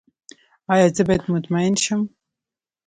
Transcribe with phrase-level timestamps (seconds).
[0.73, 2.01] ایا زه باید مطمئن شم؟